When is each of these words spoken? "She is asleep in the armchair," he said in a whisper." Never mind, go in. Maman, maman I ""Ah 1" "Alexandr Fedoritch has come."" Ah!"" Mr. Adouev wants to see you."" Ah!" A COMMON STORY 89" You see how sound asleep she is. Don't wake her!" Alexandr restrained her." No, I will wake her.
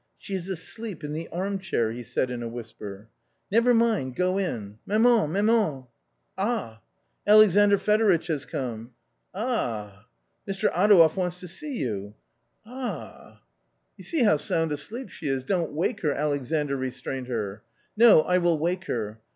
"She 0.17 0.33
is 0.33 0.49
asleep 0.49 1.03
in 1.03 1.13
the 1.13 1.27
armchair," 1.27 1.91
he 1.91 2.01
said 2.01 2.31
in 2.31 2.41
a 2.41 2.47
whisper." 2.47 3.07
Never 3.51 3.71
mind, 3.71 4.15
go 4.15 4.39
in. 4.39 4.79
Maman, 4.83 5.31
maman 5.31 5.83
I 5.83 5.85
""Ah 6.39 6.81
1" 7.25 7.35
"Alexandr 7.35 7.77
Fedoritch 7.77 8.25
has 8.25 8.47
come."" 8.47 8.95
Ah!"" 9.35 10.07
Mr. 10.49 10.71
Adouev 10.73 11.15
wants 11.15 11.39
to 11.41 11.47
see 11.47 11.77
you."" 11.77 12.15
Ah!" 12.65 12.71
A 12.73 12.93
COMMON 12.93 13.09
STORY 13.13 13.41
89" 13.95 13.95
You 13.97 14.03
see 14.05 14.23
how 14.23 14.37
sound 14.37 14.71
asleep 14.71 15.09
she 15.11 15.27
is. 15.27 15.43
Don't 15.43 15.73
wake 15.73 16.01
her!" 16.01 16.15
Alexandr 16.15 16.75
restrained 16.77 17.27
her." 17.27 17.61
No, 17.95 18.21
I 18.23 18.39
will 18.39 18.57
wake 18.57 18.85
her. 18.85 19.19